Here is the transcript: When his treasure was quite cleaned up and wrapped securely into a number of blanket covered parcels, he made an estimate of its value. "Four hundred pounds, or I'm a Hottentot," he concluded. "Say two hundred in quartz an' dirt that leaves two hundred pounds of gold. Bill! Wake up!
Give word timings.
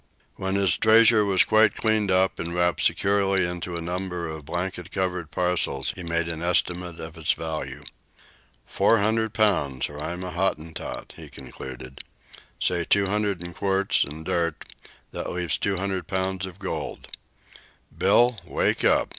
When 0.35 0.55
his 0.55 0.77
treasure 0.77 1.23
was 1.23 1.43
quite 1.43 1.75
cleaned 1.75 2.09
up 2.09 2.39
and 2.39 2.55
wrapped 2.55 2.81
securely 2.81 3.45
into 3.47 3.75
a 3.75 3.81
number 3.81 4.27
of 4.27 4.45
blanket 4.47 4.89
covered 4.89 5.29
parcels, 5.29 5.93
he 5.95 6.01
made 6.01 6.27
an 6.27 6.41
estimate 6.41 6.99
of 6.99 7.17
its 7.17 7.33
value. 7.33 7.83
"Four 8.65 8.97
hundred 8.97 9.35
pounds, 9.35 9.89
or 9.89 9.99
I'm 10.01 10.23
a 10.23 10.31
Hottentot," 10.31 11.11
he 11.17 11.29
concluded. 11.29 12.03
"Say 12.59 12.83
two 12.83 13.05
hundred 13.05 13.43
in 13.43 13.53
quartz 13.53 14.03
an' 14.03 14.23
dirt 14.23 14.73
that 15.11 15.31
leaves 15.31 15.59
two 15.59 15.77
hundred 15.77 16.07
pounds 16.07 16.47
of 16.47 16.57
gold. 16.57 17.07
Bill! 17.95 18.39
Wake 18.43 18.83
up! 18.83 19.09